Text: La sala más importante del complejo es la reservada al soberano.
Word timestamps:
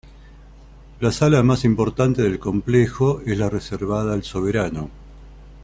La 0.99 1.11
sala 1.11 1.43
más 1.43 1.63
importante 1.63 2.23
del 2.23 2.39
complejo 2.39 3.21
es 3.23 3.37
la 3.37 3.51
reservada 3.51 4.15
al 4.15 4.23
soberano. 4.23 4.89